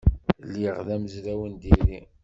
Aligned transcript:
Lliɣ 0.47 0.77
d 0.87 0.89
amezraw 0.95 1.41
n 1.51 1.53
diri. 1.61 1.99